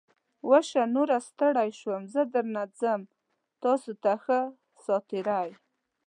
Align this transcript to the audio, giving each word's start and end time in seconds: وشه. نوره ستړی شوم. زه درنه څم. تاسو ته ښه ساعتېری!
وشه. 0.49 0.81
نوره 0.95 1.17
ستړی 1.29 1.69
شوم. 1.79 2.01
زه 2.13 2.21
درنه 2.33 2.63
څم. 2.79 3.01
تاسو 3.63 3.91
ته 4.03 4.13
ښه 4.23 4.39
ساعتېری! 4.83 5.51